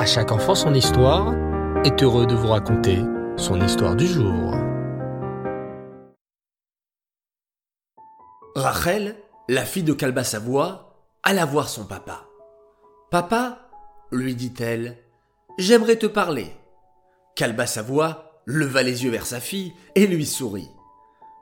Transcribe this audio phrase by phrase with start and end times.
[0.00, 1.34] À chaque enfant son histoire
[1.84, 3.00] est heureux de vous raconter
[3.36, 4.54] son histoire du jour.
[8.54, 9.14] Rachel,
[9.50, 12.24] la fille de Kalba Savoie, alla voir son papa.
[13.10, 13.68] Papa,
[14.10, 14.96] lui dit-elle,
[15.58, 16.46] j'aimerais te parler.
[17.36, 20.70] Kalba Savoie leva les yeux vers sa fille et lui sourit.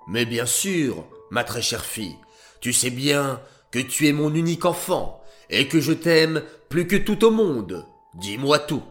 [0.09, 2.17] Mais bien sûr, ma très chère fille,
[2.61, 3.41] tu sais bien
[3.71, 7.87] que tu es mon unique enfant et que je t'aime plus que tout au monde.
[8.19, 8.83] Dis-moi tout.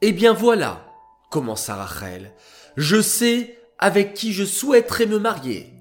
[0.00, 0.86] Eh bien voilà,
[1.30, 2.32] commença Rachel,
[2.76, 5.72] je sais avec qui je souhaiterais me marier.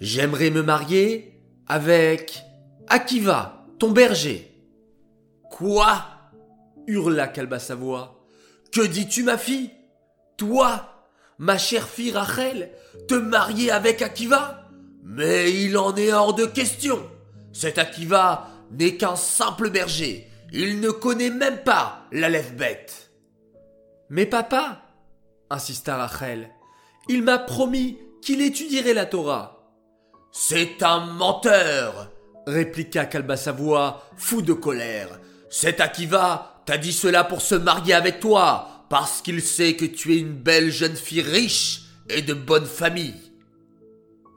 [0.00, 2.42] J'aimerais me marier avec
[2.88, 4.52] Akiva, ton berger.
[5.50, 6.04] Quoi?
[6.86, 8.26] hurla Kalba Savoie.
[8.72, 9.70] Que dis-tu, ma fille?
[10.38, 10.86] Toi,
[11.38, 12.70] ma chère fille Rachel,
[13.06, 14.68] te marier avec Akiva?
[15.02, 17.02] Mais il en est hors de question.
[17.52, 20.30] Cet Akiva n'est qu'un simple berger.
[20.52, 23.10] Il ne connaît même pas la lèvre bête.
[24.10, 24.82] Mais papa,
[25.50, 26.50] insista Rachel,
[27.08, 29.72] il m'a promis qu'il étudierait la Torah.
[30.30, 32.10] C'est un menteur,
[32.46, 35.18] répliqua Kalba Savoie, fou de colère.
[35.50, 40.14] Cet Akiva t'a dit cela pour se marier avec toi, parce qu'il sait que tu
[40.14, 43.32] es une belle jeune fille riche et de bonne famille.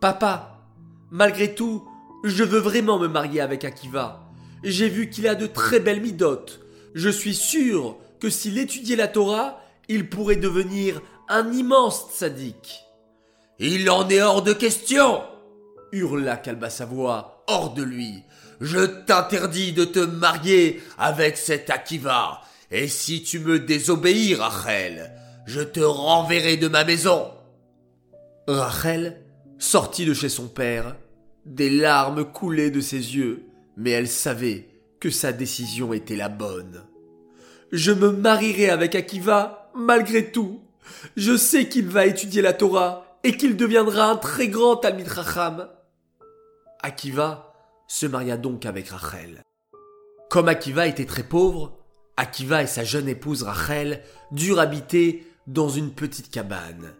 [0.01, 0.63] Papa,
[1.11, 1.87] malgré tout,
[2.23, 4.28] je veux vraiment me marier avec Akiva.
[4.63, 6.59] J'ai vu qu'il a de très belles midotes.
[6.93, 12.85] Je suis sûr que s'il étudiait la Torah, il pourrait devenir un immense tzaddik.
[13.59, 15.21] Il en est hors de question
[15.91, 18.23] hurla Kalba Savoie, hors de lui.
[18.61, 22.41] Je t'interdis de te marier avec cet Akiva.
[22.71, 25.11] Et si tu me désobéis, Rachel,
[25.45, 27.31] je te renverrai de ma maison.
[28.47, 29.21] Rachel
[29.57, 30.95] sortit de chez son père.
[31.45, 33.48] Des larmes coulaient de ses yeux,
[33.79, 34.67] mais elle savait
[34.99, 36.83] que sa décision était la bonne.
[37.71, 40.61] Je me marierai avec Akiva, malgré tout.
[41.15, 45.69] Je sais qu'il va étudier la Torah et qu'il deviendra un très grand Talmid Racham.
[46.81, 47.53] Akiva
[47.87, 49.43] se maria donc avec Rachel.
[50.29, 51.79] Comme Akiva était très pauvre,
[52.17, 56.93] Akiva et sa jeune épouse Rachel durent habiter dans une petite cabane.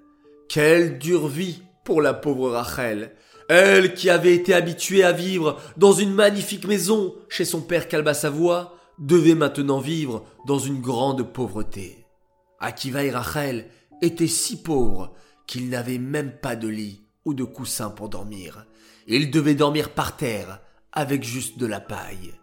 [0.47, 3.11] Quelle dure vie pour la pauvre Rachel.
[3.49, 8.77] Elle qui avait été habituée à vivre dans une magnifique maison chez son père Savoie,
[8.99, 12.05] devait maintenant vivre dans une grande pauvreté.
[12.59, 13.67] Akiva et Rachel
[14.03, 15.15] étaient si pauvres
[15.47, 18.67] qu'ils n'avaient même pas de lit ou de coussin pour dormir.
[19.07, 20.61] Ils devaient dormir par terre,
[20.91, 22.33] avec juste de la paille.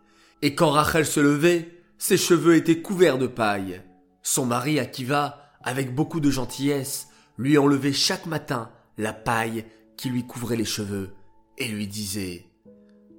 [0.43, 3.81] Et quand Rachel se levait, ses cheveux étaient couverts de paille.
[4.25, 7.07] Son mari Akiva, avec beaucoup de gentillesse,
[7.39, 11.15] lui enlevait chaque matin la paille qui lui couvrait les cheveux
[11.59, 12.47] et lui disait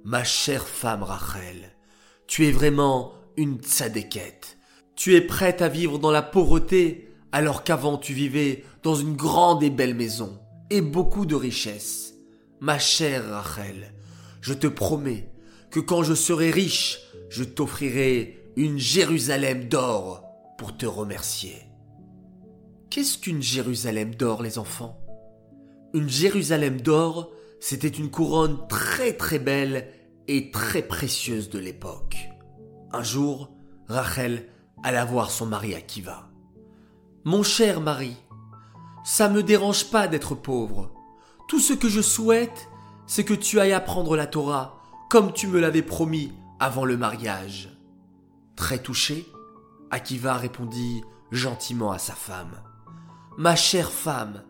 [0.04, 1.76] Ma chère femme Rachel,
[2.26, 4.58] tu es vraiment une tzadékette.
[4.96, 9.62] Tu es prête à vivre dans la pauvreté alors qu'avant tu vivais dans une grande
[9.62, 10.40] et belle maison
[10.70, 12.14] et beaucoup de richesses.
[12.60, 13.92] Ma chère Rachel,
[14.40, 15.30] je te promets
[15.70, 20.24] que quand je serai riche, je t'offrirai une Jérusalem d'or
[20.56, 21.56] pour te remercier.
[22.90, 24.98] Qu'est-ce qu'une Jérusalem d'or, les enfants?
[25.94, 29.88] Une Jérusalem d'or, c'était une couronne très très belle
[30.26, 32.16] et très précieuse de l'époque.
[32.92, 33.50] Un jour,
[33.88, 34.48] Rachel
[34.82, 36.28] alla voir son mari Akiva.
[37.24, 38.16] Mon cher mari,
[39.04, 40.92] ça me dérange pas d'être pauvre.
[41.48, 42.68] Tout ce que je souhaite,
[43.06, 47.70] c'est que tu ailles apprendre la Torah, comme tu me l'avais promis avant le mariage.
[48.56, 49.26] Très touché,
[49.90, 52.62] Akiva répondit gentiment à sa femme.
[53.38, 54.42] Ma chère femme,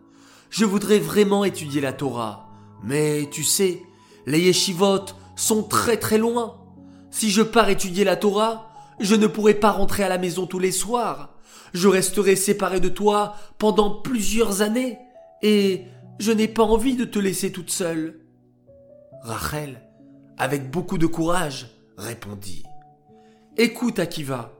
[0.49, 2.49] je voudrais vraiment étudier la Torah,
[2.83, 3.83] mais tu sais,
[4.25, 5.05] les yeshivot
[5.35, 6.57] sont très très loin.
[7.11, 10.59] Si je pars étudier la Torah, je ne pourrai pas rentrer à la maison tous
[10.59, 11.35] les soirs.
[11.73, 14.97] Je resterai séparé de toi pendant plusieurs années,
[15.41, 15.85] et
[16.19, 18.19] je n'ai pas envie de te laisser toute seule.
[19.21, 19.81] Rachel,
[20.37, 21.67] avec beaucoup de courage,
[21.97, 22.63] répondit.
[23.57, 24.53] Écoute, Akiva,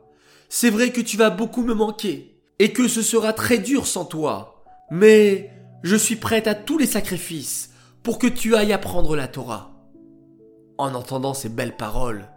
[0.49, 4.05] c'est vrai que tu vas beaucoup me manquer, et que ce sera très dur sans
[4.05, 5.51] toi, mais
[5.83, 7.71] je suis prête à tous les sacrifices
[8.03, 9.71] pour que tu ailles apprendre la Torah.
[10.77, 12.27] En entendant ces belles paroles,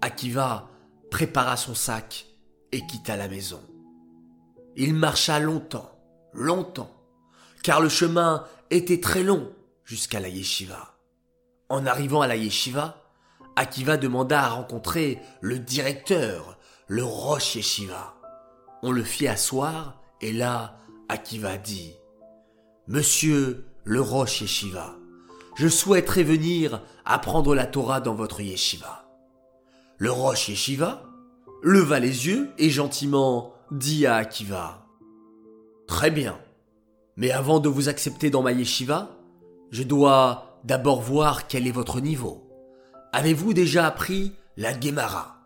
[0.00, 0.68] Akiva
[1.10, 2.26] prépara son sac
[2.72, 3.60] et quitta la maison.
[4.76, 5.90] Il marcha longtemps,
[6.32, 6.90] longtemps,
[7.62, 9.52] car le chemin était très long
[9.84, 10.96] jusqu'à la yeshiva.
[11.68, 12.96] En arrivant à la yeshiva,
[13.56, 18.14] Akiva demanda à rencontrer le directeur, le Roche Yeshiva.
[18.82, 20.78] On le fit asseoir et là,
[21.08, 21.99] Akiva dit
[22.92, 24.96] Monsieur le Roche Yeshiva,
[25.54, 29.08] je souhaiterais venir apprendre la Torah dans votre yeshiva.
[29.98, 31.04] Le Roche Yeshiva
[31.62, 34.88] leva les yeux et gentiment dit à Akiva
[35.86, 36.36] Très bien,
[37.14, 39.16] mais avant de vous accepter dans ma yeshiva,
[39.70, 42.50] je dois d'abord voir quel est votre niveau.
[43.12, 45.36] Avez-vous déjà appris la Gemara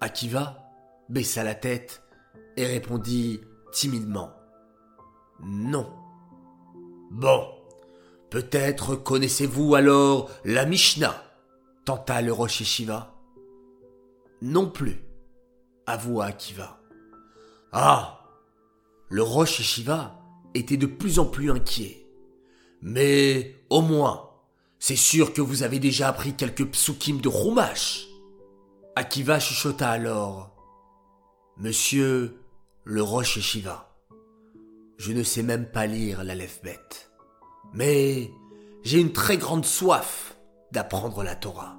[0.00, 0.56] Akiva
[1.10, 2.02] baissa la tête
[2.56, 3.42] et répondit
[3.72, 4.30] timidement
[5.42, 6.05] Non.
[7.16, 7.48] Bon,
[8.28, 11.24] peut-être connaissez-vous alors la Mishnah
[11.86, 13.14] tenta le Rosh Shiva.
[14.42, 15.02] Non plus,
[15.86, 16.78] avoua Akiva.
[17.72, 18.20] Ah
[19.08, 20.20] Le Rosh Shiva
[20.52, 22.06] était de plus en plus inquiet.
[22.82, 24.28] Mais au moins,
[24.78, 28.08] c'est sûr que vous avez déjà appris quelques psukim de Chumash.
[28.94, 30.54] Akiva chuchota alors.
[31.56, 32.42] Monsieur
[32.84, 33.95] le Rosh Shiva,
[34.98, 37.10] je ne sais même pas lire la bête,
[37.74, 38.30] mais
[38.82, 40.36] j'ai une très grande soif
[40.72, 41.78] d'apprendre la Torah.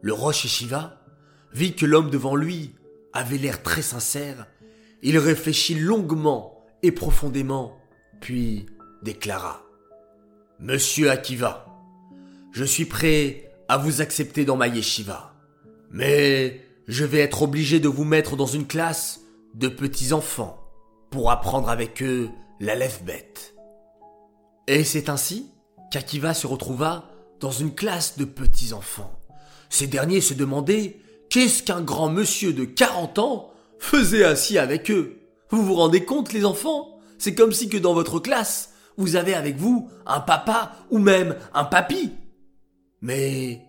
[0.00, 1.00] Le Rosh Shiva
[1.52, 2.74] vit que l'homme devant lui
[3.12, 4.46] avait l'air très sincère.
[5.02, 7.78] Il réfléchit longuement et profondément,
[8.20, 8.66] puis
[9.02, 9.62] déclara
[10.60, 11.66] Monsieur Akiva,
[12.52, 15.34] je suis prêt à vous accepter dans ma yeshiva,
[15.90, 19.20] mais je vais être obligé de vous mettre dans une classe
[19.54, 20.63] de petits enfants
[21.14, 22.28] pour apprendre avec eux
[22.58, 22.74] la
[23.04, 23.54] bête.
[24.66, 25.48] Et c'est ainsi
[25.92, 27.08] qu'Akiva se retrouva
[27.38, 29.20] dans une classe de petits enfants.
[29.70, 30.98] Ces derniers se demandaient
[31.30, 35.20] qu'est-ce qu'un grand monsieur de 40 ans faisait assis avec eux.
[35.50, 36.98] Vous vous rendez compte les enfants?
[37.18, 41.36] C'est comme si que dans votre classe, vous avez avec vous un papa ou même
[41.52, 42.10] un papy.
[43.02, 43.62] Mais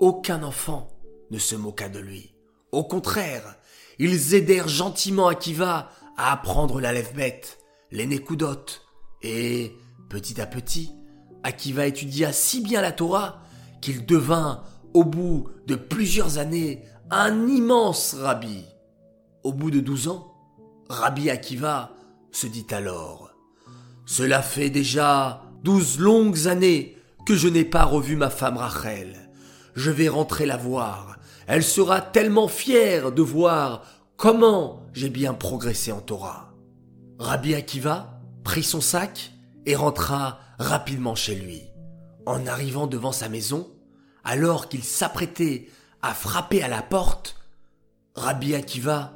[0.00, 0.88] aucun enfant
[1.30, 2.34] ne se moqua de lui.
[2.72, 3.54] Au contraire,
[4.00, 7.58] ils aidèrent gentiment Akiva à apprendre la lève-bête,
[7.90, 8.82] les nécoudotes,
[9.22, 9.74] et,
[10.10, 10.92] petit à petit,
[11.44, 13.40] Akiva étudia si bien la Torah
[13.80, 14.62] qu'il devint,
[14.92, 18.64] au bout de plusieurs années, un immense rabbi.
[19.44, 20.34] Au bout de douze ans,
[20.90, 21.92] Rabbi Akiva
[22.32, 23.30] se dit alors
[24.04, 29.30] Cela fait déjà douze longues années que je n'ai pas revu ma femme Rachel.
[29.74, 31.18] Je vais rentrer la voir
[31.48, 33.82] elle sera tellement fière de voir
[34.18, 36.52] comment j'ai bien progressé en Torah?
[37.18, 39.32] Rabbi Akiva prit son sac
[39.64, 41.62] et rentra rapidement chez lui.
[42.26, 43.70] En arrivant devant sa maison,
[44.24, 45.68] alors qu'il s'apprêtait
[46.02, 47.36] à frapper à la porte,
[48.14, 49.14] Rabbi Akiva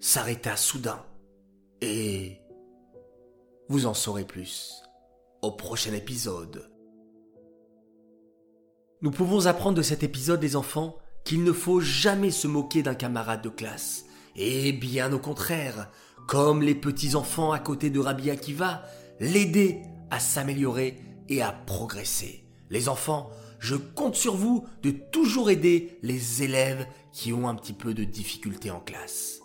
[0.00, 1.00] s'arrêta soudain.
[1.80, 2.40] Et
[3.68, 4.82] vous en saurez plus
[5.42, 6.70] au prochain épisode.
[9.00, 12.94] Nous pouvons apprendre de cet épisode, les enfants, qu'il ne faut jamais se moquer d'un
[12.94, 14.03] camarade de classe.
[14.36, 15.90] Et bien au contraire,
[16.26, 18.82] comme les petits enfants à côté de Rabbi Akiva,
[19.20, 20.98] l'aider à s'améliorer
[21.28, 22.44] et à progresser.
[22.70, 27.72] Les enfants, je compte sur vous de toujours aider les élèves qui ont un petit
[27.72, 29.43] peu de difficultés en classe.